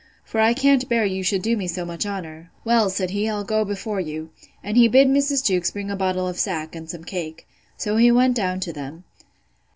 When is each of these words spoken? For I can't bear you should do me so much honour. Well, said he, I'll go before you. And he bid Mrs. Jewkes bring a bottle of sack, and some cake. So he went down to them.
For 0.25 0.39
I 0.41 0.55
can't 0.55 0.89
bear 0.89 1.05
you 1.05 1.21
should 1.21 1.43
do 1.43 1.55
me 1.55 1.67
so 1.67 1.85
much 1.85 2.07
honour. 2.07 2.49
Well, 2.65 2.89
said 2.89 3.11
he, 3.11 3.29
I'll 3.29 3.43
go 3.43 3.63
before 3.63 3.99
you. 3.99 4.31
And 4.63 4.75
he 4.75 4.87
bid 4.87 5.07
Mrs. 5.07 5.45
Jewkes 5.45 5.69
bring 5.69 5.91
a 5.91 5.95
bottle 5.95 6.27
of 6.27 6.39
sack, 6.39 6.73
and 6.75 6.89
some 6.89 7.03
cake. 7.03 7.47
So 7.77 7.97
he 7.97 8.11
went 8.11 8.35
down 8.35 8.61
to 8.61 8.73
them. 8.73 9.03